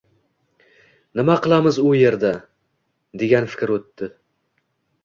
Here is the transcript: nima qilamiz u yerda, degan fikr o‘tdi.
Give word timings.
nima 1.19 1.35
qilamiz 1.43 1.79
u 1.91 1.93
yerda, 1.99 2.33
degan 3.25 3.51
fikr 3.55 3.77
o‘tdi. 3.79 4.15